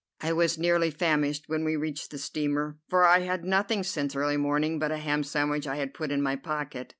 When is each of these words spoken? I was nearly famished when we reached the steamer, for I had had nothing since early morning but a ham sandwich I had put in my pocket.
I 0.19 0.33
was 0.33 0.57
nearly 0.57 0.89
famished 0.89 1.43
when 1.45 1.63
we 1.63 1.75
reached 1.75 2.09
the 2.09 2.17
steamer, 2.17 2.79
for 2.89 3.05
I 3.05 3.19
had 3.19 3.27
had 3.27 3.43
nothing 3.45 3.83
since 3.83 4.15
early 4.15 4.35
morning 4.35 4.79
but 4.79 4.89
a 4.91 4.97
ham 4.97 5.21
sandwich 5.21 5.67
I 5.67 5.75
had 5.75 5.93
put 5.93 6.09
in 6.11 6.23
my 6.23 6.35
pocket. 6.37 6.89